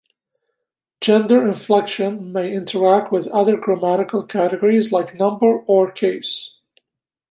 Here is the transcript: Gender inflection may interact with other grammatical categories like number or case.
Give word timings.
Gender 0.99 1.45
inflection 1.47 2.33
may 2.33 2.51
interact 2.51 3.11
with 3.11 3.27
other 3.27 3.55
grammatical 3.55 4.23
categories 4.23 4.91
like 4.91 5.13
number 5.13 5.59
or 5.59 5.91
case. 5.91 6.55